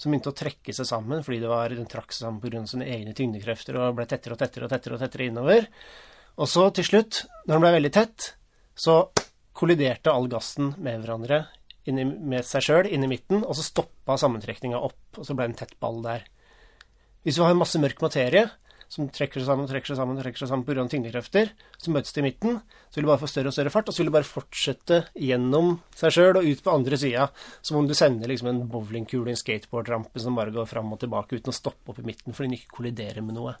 som 0.00 0.12
begynte 0.12 0.30
å 0.32 0.36
trekke 0.36 0.72
seg 0.72 0.86
sammen 0.88 1.24
fordi 1.24 1.40
det 1.42 1.48
var, 1.50 1.72
den 1.76 1.88
trakk 1.88 2.12
seg 2.12 2.24
sammen 2.26 2.40
pga. 2.40 2.62
sine 2.68 2.86
egne 2.88 3.12
tyngdekrefter 3.16 3.76
og 3.80 3.96
ble 3.98 4.06
tettere 4.08 4.32
og 4.36 4.40
tettere 4.40 4.64
og 4.68 4.72
tettere 4.72 4.96
og 4.96 5.00
tettere 5.02 5.26
innover. 5.28 5.66
Og 6.40 6.48
så 6.48 6.68
til 6.76 6.84
slutt, 6.88 7.24
når 7.48 7.52
den 7.58 7.64
ble 7.66 7.72
veldig 7.80 7.92
tett, 7.92 8.30
så 8.80 8.94
kolliderte 9.60 10.12
all 10.12 10.28
gassen 10.32 10.74
med 10.80 11.02
hverandre 11.02 11.44
inni, 11.88 12.04
med 12.04 12.46
seg 12.48 12.64
sjøl 12.64 12.88
inni 12.90 13.08
midten, 13.10 13.44
og 13.44 13.56
så 13.56 13.64
stoppa 13.66 14.16
sammentrekninga 14.20 14.80
opp, 14.80 15.00
og 15.18 15.26
så 15.26 15.36
ble 15.36 15.48
det 15.48 15.54
en 15.54 15.60
tett 15.62 15.76
ball 15.82 16.00
der. 16.04 16.24
Hvis 17.24 17.36
du 17.36 17.44
har 17.44 17.56
masse 17.58 17.80
mørk 17.80 18.00
materie 18.00 18.46
som 18.90 19.06
trekker 19.06 19.38
seg 19.38 19.46
sammen 19.46 19.68
trekker 19.70 19.92
seg 19.92 20.00
sammen 20.00 20.18
trekker 20.18 20.42
seg 20.42 20.50
sammen 20.50 20.66
pga. 20.66 20.84
tyngdekrefter, 20.90 21.52
så 21.78 21.92
møtes 21.94 22.14
de 22.14 22.22
i 22.22 22.24
midten, 22.26 22.56
så 22.90 22.98
vil 22.98 23.06
du 23.06 23.10
bare 23.12 23.22
få 23.22 23.28
større 23.30 23.52
og 23.52 23.54
større 23.54 23.70
fart, 23.70 23.86
og 23.86 23.94
så 23.94 24.02
vil 24.02 24.10
du 24.10 24.14
bare 24.16 24.26
fortsette 24.26 24.98
gjennom 25.14 25.76
seg 25.96 26.16
sjøl 26.16 26.40
og 26.40 26.48
ut 26.48 26.62
på 26.64 26.74
andre 26.74 26.98
sida, 26.98 27.28
som 27.62 27.78
om 27.78 27.86
du 27.86 27.94
sender 27.94 28.32
liksom 28.32 28.50
en 28.50 28.64
bowlingkule 28.72 29.30
i 29.30 29.36
en 29.36 29.38
skateboardrampe 29.38 30.22
som 30.22 30.34
bare 30.38 30.54
går 30.54 30.66
fram 30.66 30.90
og 30.90 30.98
tilbake 31.04 31.38
uten 31.38 31.54
å 31.54 31.56
stoppe 31.56 31.94
opp 31.94 32.00
i 32.02 32.06
midten 32.08 32.34
fordi 32.34 32.50
den 32.50 32.58
ikke 32.58 32.76
kolliderer 32.80 33.22
med 33.22 33.38
noe. 33.38 33.54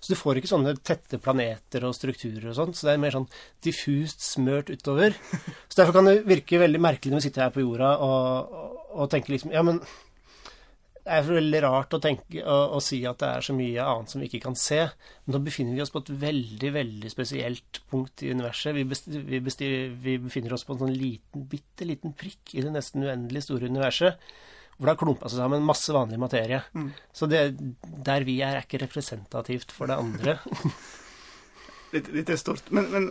Så 0.00 0.12
du 0.12 0.20
får 0.20 0.42
ikke 0.42 0.52
sånne 0.52 0.76
tette 0.84 1.20
planeter 1.24 1.88
og 1.88 1.96
strukturer 1.96 2.50
og 2.52 2.58
sånt, 2.60 2.76
så 2.76 2.90
det 2.90 2.96
er 2.96 3.04
mer 3.06 3.16
sånn 3.16 3.30
diffust 3.64 4.20
smørt 4.20 4.68
utover. 4.68 5.16
Så 5.70 5.80
derfor 5.80 5.98
kan 5.98 6.08
det 6.08 6.22
virke 6.28 6.60
veldig 6.60 6.78
merkelig 6.80 7.12
når 7.12 7.20
vi 7.20 7.28
sitter 7.28 7.46
her 7.46 7.54
på 7.54 7.64
jorda 7.64 7.90
og, 8.04 8.52
og, 8.60 8.76
og 8.96 9.08
tenker 9.12 9.34
liksom 9.34 9.52
Ja, 9.52 9.64
men 9.66 9.80
det 11.06 11.14
er 11.14 11.26
veldig 11.28 11.58
rart 11.62 11.94
å, 11.94 12.00
tenke, 12.02 12.40
å, 12.42 12.54
å 12.74 12.78
si 12.82 12.96
at 13.06 13.20
det 13.22 13.28
er 13.30 13.44
så 13.46 13.54
mye 13.54 13.84
annet 13.86 14.10
som 14.10 14.18
vi 14.18 14.26
ikke 14.26 14.42
kan 14.42 14.56
se. 14.58 14.80
Men 15.22 15.36
nå 15.36 15.40
befinner 15.46 15.76
vi 15.76 15.84
oss 15.84 15.92
på 15.94 16.00
et 16.02 16.10
veldig 16.24 16.70
veldig 16.74 17.12
spesielt 17.12 17.78
punkt 17.92 18.24
i 18.26 18.32
universet. 18.34 18.74
Vi, 18.74 18.82
best, 18.90 19.06
vi, 19.14 19.38
besti, 19.44 19.68
vi 20.02 20.16
befinner 20.24 20.56
oss 20.56 20.66
på 20.66 20.74
en 20.74 20.82
sånn 20.82 20.96
liten, 20.96 21.44
bitte 21.52 21.86
liten 21.86 22.16
prikk 22.18 22.56
i 22.56 22.64
det 22.64 22.74
nesten 22.74 23.06
uendelig 23.06 23.44
store 23.46 23.70
universet. 23.70 24.18
Hvor 24.74 24.88
det 24.88 24.96
har 24.96 25.00
klumpa 25.04 25.30
seg 25.30 25.44
sammen 25.44 25.68
masse 25.68 25.94
vanlig 25.94 26.18
materie. 26.20 26.58
Så 27.14 27.30
det, 27.30 27.44
der 27.86 28.26
vi 28.26 28.40
er, 28.42 28.58
er 28.58 28.66
ikke 28.66 28.82
representativt 28.82 29.70
for 29.76 29.86
det 29.86 30.00
andre. 30.02 30.40
Litt, 31.94 32.08
litt 32.10 32.28
er 32.28 32.36
stort. 32.36 32.66
Men, 32.74 32.88
men 32.90 33.04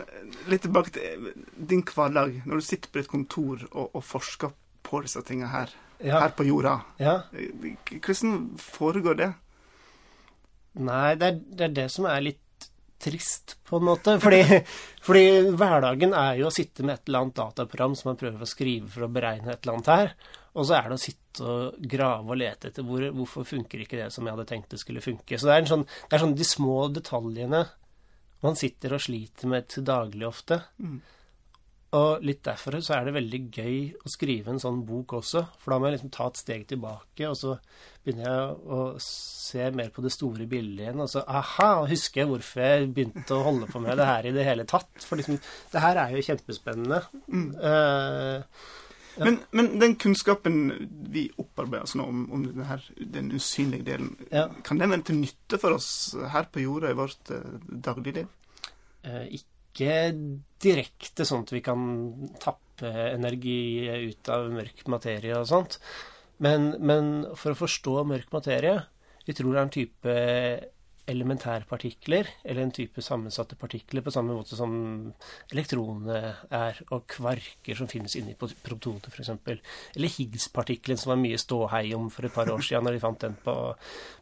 litt 0.52 0.60
tilbake 0.66 0.92
til 0.94 1.30
din 1.56 1.80
hverdag. 1.88 2.42
Når 2.44 2.60
du 2.60 2.64
sitter 2.68 2.92
på 2.92 3.00
ditt 3.00 3.08
kontor 3.10 3.64
og, 3.72 3.86
og 3.96 4.04
forsker 4.04 4.52
på 4.86 5.00
disse 5.02 5.24
tingene 5.26 5.48
her, 5.50 5.72
Ja. 6.04 6.20
her 6.20 6.34
på 6.36 6.44
jorda. 6.44 6.80
ja. 7.00 7.22
Hvordan 7.32 8.58
foregår 8.60 9.14
det? 9.20 9.30
Nei, 10.76 11.14
det 11.16 11.28
er, 11.28 11.38
det 11.40 11.64
er 11.64 11.76
det 11.78 11.86
som 11.92 12.08
er 12.10 12.20
litt 12.20 12.42
trist, 13.00 13.56
på 13.64 13.78
en 13.78 13.86
måte. 13.88 14.16
Fordi, 14.20 14.42
fordi 15.06 15.26
hverdagen 15.56 16.14
er 16.16 16.40
jo 16.40 16.50
å 16.50 16.54
sitte 16.54 16.84
med 16.84 16.98
et 16.98 17.08
eller 17.08 17.24
annet 17.26 17.38
dataprogram 17.38 17.96
som 17.96 18.10
man 18.12 18.20
prøver 18.20 18.44
å 18.44 18.48
skrive 18.48 18.90
for 18.92 19.06
å 19.06 19.12
beregne 19.12 19.52
et 19.52 19.62
eller 19.62 19.76
annet 19.78 19.92
her. 19.92 20.12
Og 20.56 20.68
så 20.68 20.78
er 20.78 20.88
det 20.88 20.96
å 20.96 21.00
sitte 21.00 21.46
og 21.46 21.88
grave 21.92 22.32
og 22.32 22.38
lete 22.40 22.70
etter 22.70 22.84
hvor, 22.86 23.02
hvorfor 23.12 23.44
funker 23.44 23.82
ikke 23.84 23.98
det 24.00 24.08
som 24.14 24.24
jeg 24.24 24.36
hadde 24.36 24.48
tenkt 24.48 24.72
det 24.72 24.80
skulle 24.80 25.04
funke. 25.04 25.36
Så 25.36 25.50
det 25.50 25.56
er, 25.56 25.64
en 25.64 25.72
sånn, 25.72 25.84
det 26.08 26.16
er 26.16 26.24
sånn 26.24 26.38
de 26.38 26.46
små 26.48 26.78
detaljene 26.96 27.66
man 28.44 28.56
sitter 28.56 28.94
og 28.96 29.02
sliter 29.04 29.50
med 29.52 29.68
til 29.72 29.84
daglig 29.84 30.26
ofte. 30.28 30.62
Og 31.94 32.24
litt 32.26 32.40
derfor 32.44 32.74
så 32.82 32.96
er 32.96 33.04
det 33.06 33.12
veldig 33.14 33.38
gøy 33.54 33.76
å 34.04 34.10
skrive 34.10 34.50
en 34.50 34.58
sånn 34.60 34.80
bok 34.88 35.12
også. 35.20 35.44
For 35.62 35.70
da 35.72 35.78
må 35.78 35.86
jeg 35.86 35.94
liksom 35.96 36.10
ta 36.16 36.26
et 36.28 36.40
steg 36.40 36.64
tilbake, 36.68 37.28
og 37.30 37.36
så 37.38 37.52
begynner 38.04 38.26
jeg 38.26 38.56
å 38.74 38.80
se 39.02 39.68
mer 39.70 39.92
på 39.94 40.02
det 40.04 40.10
store 40.12 40.48
bildet 40.50 40.82
igjen. 40.82 41.00
Og 41.04 41.08
så 41.12 41.22
aha, 41.24 41.68
husker 41.88 42.24
jeg 42.24 42.30
hvorfor 42.32 42.64
jeg 42.66 42.88
begynte 42.96 43.36
å 43.38 43.44
holde 43.46 43.68
på 43.70 43.80
med 43.84 43.96
det 44.02 44.08
her 44.10 44.26
i 44.26 44.34
det 44.34 44.44
hele 44.48 44.66
tatt. 44.68 44.90
For 45.06 45.16
liksom, 45.20 45.38
det 45.72 45.84
her 45.84 46.02
er 46.02 46.16
jo 46.16 46.24
kjempespennende. 46.26 47.04
Eh, 47.30 48.42
Ja. 49.16 49.24
Men, 49.24 49.38
men 49.56 49.78
den 49.80 49.94
kunnskapen 49.96 50.56
vi 51.08 51.22
opparbeider 51.40 51.86
oss 51.86 51.94
nå 51.96 52.04
om, 52.04 52.26
om 52.36 52.42
den, 52.44 52.66
her, 52.68 52.82
den 53.00 53.30
usynlige 53.32 53.86
delen, 53.86 54.10
Ja. 54.28 54.50
kan 54.62 54.76
den 54.76 54.90
være 54.92 55.06
til 55.08 55.16
nytte 55.22 55.56
for 55.62 55.72
oss 55.72 55.88
her 56.34 56.44
på 56.52 56.60
jorda 56.60 56.90
i 56.92 56.98
vårt 56.98 57.30
uh, 57.32 57.54
dagligliv? 57.64 58.28
Uh, 59.06 59.24
ikke 59.32 59.55
direkte 59.78 61.26
sånn 61.28 61.44
at 61.46 61.52
vi 61.54 61.62
kan 61.64 61.82
tappe 62.42 62.90
energi 63.12 63.86
ut 64.08 64.30
av 64.32 64.48
mørk 64.52 64.84
materie 64.92 65.36
og 65.38 65.48
sånt. 65.50 65.78
Men, 66.42 66.74
men 66.80 67.12
for 67.36 67.54
å 67.54 67.60
forstå 67.62 68.02
mørk 68.04 68.28
materie 68.34 68.74
Vi 69.24 69.32
tror 69.32 69.54
det 69.54 69.56
er 69.58 69.64
en 69.64 69.72
type 69.72 70.16
elementærpartikler, 71.06 72.26
eller 72.44 72.64
en 72.66 72.72
type 72.74 73.02
sammensatte 73.04 73.56
partikler, 73.58 74.02
på 74.02 74.12
samme 74.14 74.34
måte 74.34 74.58
som 74.58 74.72
elektronene 75.54 76.32
er, 76.50 76.80
og 76.90 77.06
kvarker 77.10 77.78
som 77.78 77.90
finnes 77.90 78.16
inni 78.18 78.34
pro- 78.38 78.50
protoner, 78.64 79.06
f.eks. 79.12 79.30
Eller 79.94 80.14
Higgs-partikkelen, 80.16 80.98
som 80.98 81.14
var 81.14 81.20
mye 81.22 81.38
ståhei 81.38 81.92
om 81.94 82.08
for 82.10 82.26
et 82.26 82.34
par 82.34 82.50
år 82.50 82.64
siden, 82.66 82.86
når 82.86 82.98
de 82.98 83.04
fant 83.04 83.22
den 83.22 83.38
på, 83.44 83.54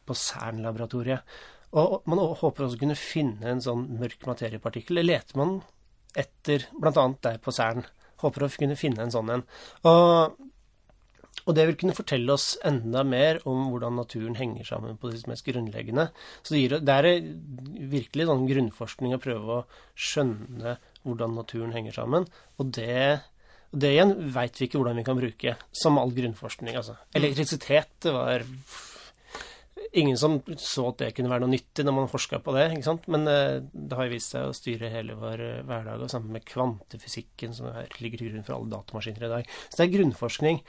på 0.04 0.18
CERN-laboratoriet. 0.26 1.24
Og 1.74 2.06
man 2.06 2.22
håper 2.22 2.66
også 2.66 2.78
å 2.78 2.82
kunne 2.84 2.98
finne 2.98 3.50
en 3.50 3.62
sånn 3.62 3.88
mørk 3.98 4.26
materiepartikkel. 4.28 5.00
Det 5.00 5.06
leter 5.06 5.40
man 5.40 5.56
etter, 6.14 6.68
bl.a. 6.78 7.06
der 7.26 7.40
på 7.42 7.54
CERN. 7.54 7.82
Håper 8.22 8.46
å 8.46 8.50
kunne 8.54 8.78
finne 8.78 9.02
en 9.02 9.12
sånn 9.12 9.32
en. 9.34 9.42
Og, 9.90 10.36
og 11.44 11.56
det 11.58 11.66
vil 11.68 11.78
kunne 11.80 11.96
fortelle 11.98 12.36
oss 12.36 12.52
enda 12.64 13.02
mer 13.06 13.42
om 13.50 13.66
hvordan 13.72 13.98
naturen 13.98 14.38
henger 14.38 14.70
sammen 14.70 15.00
på 15.00 15.10
det 15.10 15.24
mest 15.30 15.46
grunnleggende. 15.48 16.08
Så 16.42 16.54
det, 16.54 16.62
gir, 16.62 16.78
det 16.78 16.96
er 17.00 17.10
virkelig 17.96 18.30
sånn 18.30 18.46
grunnforskning 18.48 19.18
å 19.18 19.22
prøve 19.22 19.58
å 19.58 19.60
skjønne 19.98 20.78
hvordan 21.02 21.34
naturen 21.42 21.74
henger 21.74 21.98
sammen. 21.98 22.30
Og 22.62 22.70
det, 22.78 23.18
og 23.74 23.82
det 23.82 23.96
igjen 23.96 24.16
veit 24.38 24.62
vi 24.62 24.70
ikke 24.70 24.78
hvordan 24.78 25.02
vi 25.02 25.08
kan 25.10 25.18
bruke, 25.18 25.58
som 25.74 25.98
all 25.98 26.14
grunnforskning. 26.14 26.78
Altså. 26.78 27.00
Elektrisitet 27.18 27.98
det 28.06 28.14
var 28.14 28.46
ingen 29.94 30.18
som 30.18 30.38
så 30.58 30.88
at 30.90 31.00
det 31.02 31.10
kunne 31.16 31.30
være 31.30 31.44
noe 31.44 31.52
nyttig 31.52 31.84
når 31.86 31.96
man 31.96 32.10
forska 32.10 32.40
på 32.44 32.54
det. 32.56 32.66
ikke 32.74 32.86
sant? 32.86 33.06
Men 33.12 33.28
eh, 33.30 33.60
det 33.62 33.98
har 33.98 34.08
jo 34.08 34.14
vist 34.14 34.34
seg 34.34 34.48
å 34.48 34.56
styre 34.56 34.90
hele 34.92 35.16
vår 35.18 35.42
eh, 35.44 35.62
hverdag, 35.66 36.02
og 36.02 36.12
sammen 36.12 36.34
med 36.34 36.46
kvantefysikken, 36.48 37.54
som 37.56 37.70
er, 37.70 37.88
ligger 38.02 38.22
til 38.22 38.32
grunn 38.32 38.46
for 38.46 38.58
alle 38.58 38.72
datamaskiner 38.74 39.26
i 39.26 39.32
dag. 39.36 39.50
Så 39.68 39.78
det 39.78 39.86
er 39.86 39.94
grunnforskning. 39.96 40.62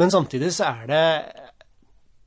Men 0.00 0.14
samtidig 0.14 0.48
så 0.56 0.70
er 0.70 0.86
det 0.88 1.02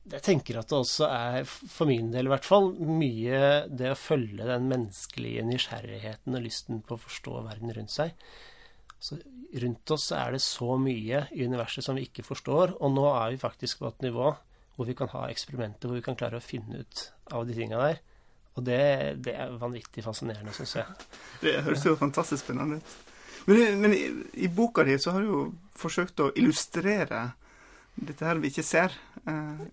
Jeg 0.06 0.22
tenker 0.22 0.60
at 0.60 0.70
det 0.70 0.76
også 0.78 1.08
er, 1.10 1.40
for 1.50 1.90
min 1.90 2.12
del 2.12 2.28
i 2.28 2.30
hvert 2.30 2.46
fall, 2.46 2.68
mye 2.78 3.40
det 3.66 3.90
å 3.90 3.98
følge 3.98 4.46
den 4.46 4.68
menneskelige 4.70 5.42
nysgjerrigheten 5.48 6.38
og 6.38 6.44
lysten 6.44 6.84
på 6.86 6.94
å 6.94 7.02
forstå 7.08 7.40
verden 7.48 7.74
rundt 7.74 7.90
seg. 7.90 8.14
Så 9.02 9.18
rundt 9.58 9.90
oss 9.90 10.12
er 10.14 10.36
det 10.36 10.44
så 10.44 10.76
mye 10.78 11.24
i 11.34 11.42
universet 11.42 11.84
som 11.84 11.98
vi 11.98 12.06
ikke 12.06 12.24
forstår, 12.26 12.76
og 12.78 12.94
nå 12.94 13.08
er 13.16 13.34
vi 13.34 13.42
faktisk 13.42 13.82
på 13.82 13.90
et 13.90 14.06
nivå 14.06 14.30
hvor 14.76 14.88
vi 14.88 14.96
kan 14.96 15.10
ha 15.12 15.26
eksperimenter 15.32 15.88
hvor 15.88 15.98
vi 15.98 16.04
kan 16.04 16.18
klare 16.18 16.40
å 16.40 16.44
finne 16.44 16.84
ut 16.84 17.06
av 17.32 17.46
de 17.48 17.56
tinga 17.56 17.80
der. 17.80 18.02
Og 18.56 18.64
det, 18.64 18.80
det 19.24 19.34
er 19.36 19.56
vanvittig 19.60 20.04
fascinerende, 20.04 20.54
syns 20.56 20.78
jeg. 20.78 21.08
Det 21.42 21.58
høres 21.66 21.84
jo 21.84 21.96
fantastisk 22.00 22.44
spennende 22.44 22.80
ut. 22.80 22.94
Men, 23.46 23.80
men 23.82 23.94
i, 23.94 24.04
i 24.46 24.48
boka 24.50 24.84
di 24.86 24.96
så 24.98 25.12
har 25.14 25.22
du 25.22 25.28
jo 25.28 25.42
forsøkt 25.78 26.22
å 26.24 26.32
illustrere 26.34 27.28
dette 27.96 28.26
her 28.26 28.40
vi 28.40 28.50
ikke 28.50 28.64
ser. 28.66 28.96
Eh, 29.28 29.66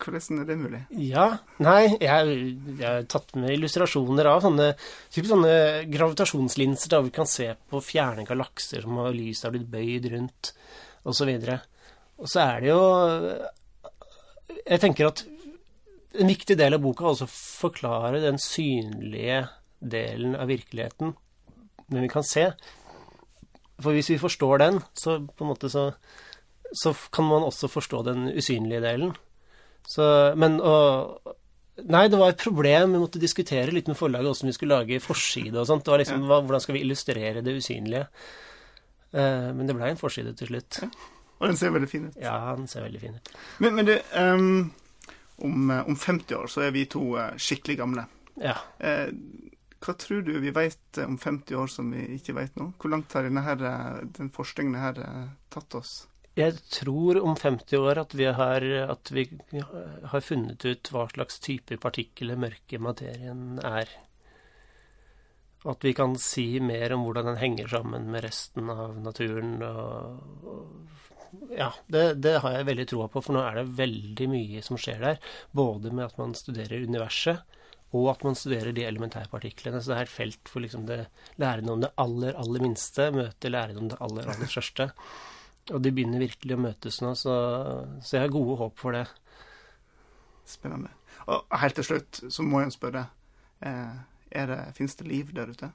hvordan 0.00 0.40
er 0.40 0.48
det 0.48 0.56
mulig? 0.60 0.80
Ja. 0.96 1.26
Nei, 1.60 1.96
jeg, 2.00 2.36
jeg 2.78 2.86
har 2.86 3.08
tatt 3.10 3.34
med 3.36 3.52
illustrasjoner 3.56 4.30
av 4.30 4.44
sånne, 4.44 4.70
sånne 5.12 5.54
gravitasjonslinser 5.92 6.92
der 6.92 7.04
vi 7.04 7.14
kan 7.14 7.28
se 7.28 7.50
på 7.70 7.82
fjerne 7.84 8.24
galakser 8.28 8.84
som 8.84 9.00
har 9.02 9.16
lyset 9.16 9.48
har 9.48 9.56
blitt 9.56 9.68
bøyd 9.72 10.08
rundt, 10.14 10.52
osv. 11.08 11.32
Og 12.20 12.28
så 12.28 12.44
er 12.46 12.64
det 12.64 12.72
jo 12.72 12.80
Jeg 14.66 14.82
tenker 14.82 15.10
at 15.10 15.24
en 16.20 16.30
viktig 16.30 16.56
del 16.58 16.74
av 16.74 16.82
boka 16.82 17.04
er 17.04 17.12
også 17.12 17.28
å 17.28 17.34
forklare 17.34 18.22
den 18.22 18.38
synlige 18.42 19.44
delen 19.80 20.34
av 20.36 20.50
virkeligheten, 20.50 21.14
men 21.90 22.04
vi 22.04 22.10
kan 22.12 22.26
se. 22.26 22.50
For 23.80 23.96
hvis 23.96 24.10
vi 24.12 24.20
forstår 24.20 24.62
den, 24.62 24.80
så 24.98 25.20
på 25.24 25.44
en 25.44 25.52
måte 25.52 25.70
så, 25.72 25.90
så 26.76 26.92
kan 27.14 27.28
man 27.30 27.46
også 27.46 27.70
forstå 27.72 28.02
den 28.10 28.28
usynlige 28.34 28.82
delen. 28.84 29.14
Så, 29.88 30.04
men 30.38 30.60
å 30.62 30.76
Nei, 31.80 32.10
det 32.12 32.18
var 32.20 32.34
et 32.34 32.42
problem. 32.42 32.92
Vi 32.92 33.00
måtte 33.00 33.20
diskutere 33.22 33.72
litt 33.72 33.86
med 33.88 33.96
forlaget 33.96 34.28
hvordan 34.28 34.50
vi 34.50 34.52
skulle 34.52 34.76
lage 34.82 34.98
forside 35.00 35.62
og 35.62 35.64
sånt. 35.64 35.86
Det 35.86 35.94
var 35.94 36.02
liksom, 36.02 36.26
Hvordan 36.28 36.60
skal 36.60 36.76
vi 36.76 36.82
illustrere 36.84 37.40
det 37.46 37.54
usynlige? 37.56 38.02
Eh, 39.16 39.46
men 39.56 39.64
det 39.64 39.76
ble 39.78 39.88
en 39.88 40.00
forside 40.00 40.34
til 40.36 40.50
slutt. 40.50 40.82
Og 41.40 41.48
den 41.48 41.56
ser 41.56 41.72
veldig 41.72 41.88
fin 41.88 42.08
ut. 42.10 42.16
Ja, 42.20 42.36
den 42.56 42.68
ser 42.68 42.84
veldig 42.84 43.00
fin 43.00 43.16
ut. 43.16 43.30
Men, 43.64 43.74
men 43.78 43.88
du, 43.88 43.94
um, 44.16 44.72
om, 45.40 45.70
eh, 45.70 45.86
om 45.88 45.96
50 45.96 46.36
år 46.36 46.50
så 46.52 46.66
er 46.66 46.74
vi 46.76 46.84
to 46.90 47.14
eh, 47.16 47.32
skikkelig 47.40 47.78
gamle. 47.80 48.04
Ja. 48.40 48.58
Eh, 48.78 49.08
hva 49.80 49.94
tror 49.96 50.20
du 50.26 50.34
vi 50.42 50.52
vet 50.52 51.00
om 51.00 51.16
50 51.18 51.56
år 51.56 51.70
som 51.72 51.90
vi 51.94 52.04
ikke 52.18 52.36
vet 52.36 52.56
nå? 52.60 52.70
Hvor 52.80 52.92
langt 52.92 53.16
har 53.16 53.24
denne 53.24 53.44
her, 53.46 53.62
eh, 53.64 54.02
den 54.18 54.28
forskningen 54.34 54.76
her 54.76 55.00
eh, 55.00 55.30
tatt 55.52 55.76
oss? 55.78 55.94
Jeg 56.36 56.60
tror 56.72 57.18
om 57.24 57.34
50 57.36 57.80
år 57.80 58.02
at 58.04 58.14
vi 58.14 58.28
har, 58.28 58.64
at 58.92 59.10
vi 59.12 59.24
har 60.12 60.22
funnet 60.24 60.64
ut 60.64 60.92
hva 60.92 61.08
slags 61.10 61.40
type 61.42 61.76
partikkel 61.82 62.32
den 62.32 62.44
mørke 62.44 62.78
materien 62.80 63.58
er. 63.64 63.90
At 65.68 65.84
vi 65.84 65.92
kan 65.92 66.14
si 66.20 66.60
mer 66.64 66.94
om 66.94 67.02
hvordan 67.04 67.32
den 67.32 67.40
henger 67.40 67.68
sammen 67.68 68.06
med 68.12 68.24
resten 68.24 68.70
av 68.72 68.94
naturen. 69.02 69.58
Og, 69.64 70.46
og 70.48 71.09
ja, 71.54 71.70
det, 71.92 72.04
det 72.24 72.36
har 72.44 72.54
jeg 72.56 72.68
veldig 72.68 72.86
troa 72.90 73.08
på, 73.12 73.22
for 73.24 73.36
nå 73.36 73.44
er 73.44 73.60
det 73.60 73.70
veldig 73.78 74.28
mye 74.32 74.62
som 74.66 74.78
skjer 74.80 75.00
der. 75.02 75.32
Både 75.56 75.92
med 75.94 76.08
at 76.08 76.20
man 76.20 76.34
studerer 76.38 76.86
universet, 76.86 77.42
og 77.90 78.06
at 78.12 78.22
man 78.22 78.38
studerer 78.38 78.74
de 78.74 78.84
elementærpartiklene. 78.86 79.80
Så 79.82 79.92
det 79.92 79.98
er 79.98 80.08
et 80.08 80.12
felt 80.14 80.50
for 80.50 80.62
liksom 80.62 80.86
det, 80.86 81.02
lærerne 81.42 81.74
om 81.74 81.82
det 81.82 81.92
aller, 82.00 82.36
aller 82.38 82.62
minste 82.62 83.10
møter 83.14 83.52
lærende 83.52 83.82
om 83.82 83.90
det 83.90 83.98
aller, 84.06 84.30
aller 84.30 84.50
største. 84.50 84.90
Og 85.70 85.82
de 85.82 85.92
begynner 85.94 86.22
virkelig 86.22 86.56
å 86.56 86.62
møtes 86.62 87.00
nå, 87.02 87.12
så, 87.18 87.34
så 88.02 88.16
jeg 88.16 88.24
har 88.26 88.34
gode 88.34 88.56
håp 88.62 88.78
for 88.80 88.96
det. 88.96 89.04
Spennende. 90.48 90.94
Og 91.30 91.58
helt 91.62 91.76
til 91.78 91.86
slutt 91.86 92.22
så 92.32 92.46
må 92.46 92.62
jeg 92.64 92.74
spørre. 92.74 93.04
Eh, 93.66 94.00
er 94.30 94.50
det, 94.50 94.62
Fins 94.78 94.96
det 94.98 95.06
liv 95.10 95.34
der 95.36 95.50
ute? 95.50 95.70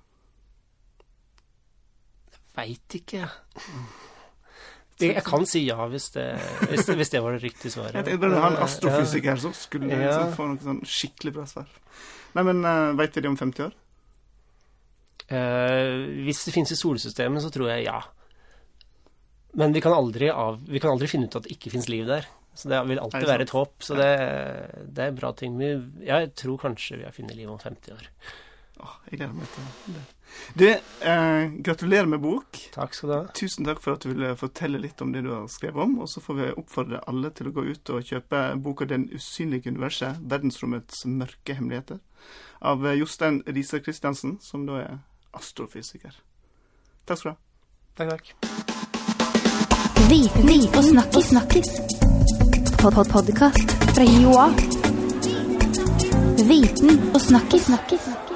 Jeg 2.31 2.43
Veit 2.55 2.99
ikke, 3.01 3.25
jeg. 3.25 4.11
Jeg 5.01 5.23
kan 5.27 5.43
si 5.49 5.65
ja 5.65 5.87
hvis 5.91 6.07
det, 6.13 6.25
hvis 6.69 6.85
det, 6.87 6.95
hvis 6.95 7.11
det 7.11 7.21
var 7.23 7.35
det 7.35 7.41
riktige 7.43 7.73
svaret. 7.73 7.97
Jeg 7.99 8.07
tenkte 8.07 8.29
bare 8.29 8.43
ha 8.43 8.51
en 8.53 8.61
astrofysiker 8.63 9.41
som 9.43 9.55
skulle 9.55 9.89
liksom 9.91 10.35
få 10.37 10.47
noe 10.51 10.63
sånn 10.63 10.83
skikkelig 10.87 11.33
bra 11.35 11.47
svar. 11.49 11.73
Nei, 12.35 12.45
men 12.47 12.61
uh, 12.63 12.93
veit 12.95 13.15
vi 13.15 13.23
det 13.23 13.31
om 13.31 13.35
50 13.39 13.65
år? 13.65 13.75
Uh, 15.25 16.23
hvis 16.23 16.45
det 16.47 16.53
finnes 16.55 16.71
i 16.71 16.79
solsystemet, 16.79 17.43
så 17.43 17.51
tror 17.51 17.73
jeg 17.73 17.89
ja. 17.89 17.99
Men 19.59 19.75
vi 19.75 19.83
kan 19.83 19.95
aldri, 19.95 20.29
av, 20.31 20.61
vi 20.63 20.79
kan 20.83 20.95
aldri 20.95 21.11
finne 21.11 21.27
ut 21.27 21.35
at 21.39 21.47
det 21.47 21.55
ikke 21.55 21.73
finnes 21.75 21.91
liv 21.91 22.07
der. 22.07 22.27
Så 22.55 22.71
det 22.71 22.79
vil 22.87 22.99
alltid 23.03 23.25
det 23.25 23.31
være 23.33 23.47
et 23.49 23.55
håp. 23.55 23.75
Så 23.83 23.99
det, 23.99 24.09
det 24.95 25.09
er 25.09 25.15
bra 25.15 25.33
ting. 25.35 25.59
Jeg 25.59 26.31
tror 26.39 26.59
kanskje 26.61 27.01
vi 27.01 27.07
har 27.07 27.15
funnet 27.15 27.35
liv 27.35 27.51
om 27.51 27.59
50 27.59 27.95
år. 27.95 28.09
Åh, 28.79 28.95
jeg 29.09 29.19
gleder 29.19 29.33
meg 29.37 29.47
til 29.53 29.93
det. 29.95 30.03
Du, 30.53 30.65
eh, 31.07 31.51
gratulerer 31.63 32.05
med 32.05 32.19
bok. 32.19 32.59
Takk 32.73 32.93
skal 32.93 33.09
du 33.09 33.15
ha. 33.15 33.21
Tusen 33.37 33.65
takk 33.65 33.79
for 33.83 33.95
at 33.95 34.03
du 34.03 34.09
ville 34.11 34.33
fortelle 34.35 34.81
litt 34.81 35.01
om 35.01 35.13
det 35.13 35.23
du 35.23 35.31
har 35.31 35.47
skrevet 35.51 35.83
om. 35.83 35.97
Og 36.03 36.09
så 36.11 36.23
får 36.23 36.39
vi 36.39 36.49
oppfordre 36.59 37.03
alle 37.07 37.31
til 37.31 37.47
å 37.47 37.55
gå 37.55 37.65
ut 37.69 37.93
og 37.95 38.03
kjøpe 38.03 38.41
boka 38.61 38.85
'Den 38.85 39.09
usynlige 39.13 39.71
universet 39.71 40.19
verdensrommets 40.21 41.05
mørke 41.05 41.55
hemmeligheter' 41.55 41.99
av 42.61 42.83
Jostein 42.95 43.43
Riise 43.47 43.79
Christiansen, 43.79 44.39
som 44.41 44.65
da 44.65 44.73
er 44.73 44.99
astrofysiker. 45.33 46.15
Takk 47.05 47.17
skal 47.17 47.31
du 47.31 47.35
ha. 47.35 47.39
Takk, 47.95 48.09
takk. 48.09 48.25
Viten 50.09 50.75
og 50.77 50.83
snakkis. 50.83 51.25
snakkis. 51.29 51.69
Pod 52.81 52.93
-pod 52.93 53.09
Podkast 53.11 53.71
fra 53.95 54.03
Joa. 54.03 54.47
Viten 56.49 57.13
og 57.15 57.21
snakkis. 57.21 57.65
snakkis. 57.65 58.34